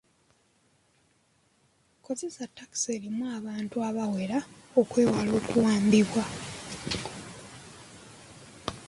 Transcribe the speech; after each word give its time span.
Kozesa 2.05 2.43
ttakisi 2.49 2.87
erimu 2.95 3.23
abantu 3.37 3.75
abawera 3.89 4.39
okwewala 4.81 5.31
okuwambibwa. 5.39 6.25